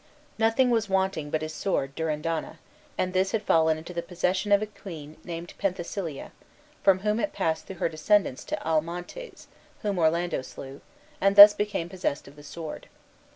[0.39, 2.57] Nothing was wanting but his sword, Durindana,
[2.97, 6.31] and this had fallen into the possession of a queen named Penthesilea,
[6.81, 9.45] from whom it passed through her descendants to Almontes,
[9.83, 10.81] whom Orlando slew,
[11.21, 12.89] and thus became possessed of the sword.